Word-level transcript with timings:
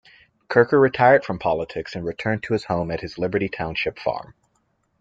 Kirker 0.49 0.81
retired 0.81 1.23
from 1.23 1.37
politics, 1.37 1.93
and 1.93 2.03
returned 2.03 2.41
to 2.41 2.53
his 2.53 2.63
home 2.63 2.89
at 2.89 3.01
his 3.01 3.19
Liberty 3.19 3.47
Township 3.49 3.99
farm. 3.99 4.33